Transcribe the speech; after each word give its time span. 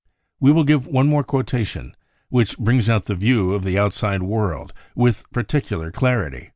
We 0.39 0.51
will 0.51 0.63
give 0.63 0.87
one 0.87 1.07
more 1.07 1.23
quotation 1.23 1.95
which 2.29 2.57
brings 2.57 2.89
out 2.89 3.05
the 3.05 3.13
view 3.13 3.53
of 3.53 3.63
the 3.63 3.77
out 3.77 3.93
side 3.93 4.23
world 4.23 4.73
with 4.95 5.29
particular 5.31 5.91
clarity. 5.91 6.49